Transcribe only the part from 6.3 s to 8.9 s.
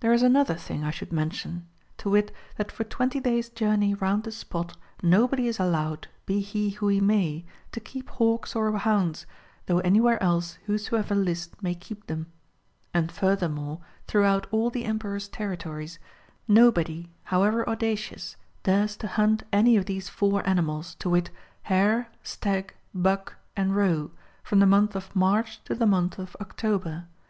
he who he may, to keep hawks or